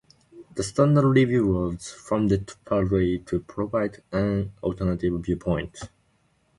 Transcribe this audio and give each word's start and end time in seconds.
"The 0.55 0.63
Stanford 0.63 1.03
Review" 1.15 1.45
was 1.45 1.91
founded 1.91 2.51
partly 2.65 3.19
to 3.19 3.39
provide 3.39 4.01
an 4.11 4.51
alternative 4.63 5.23
viewpoint. 5.23 5.77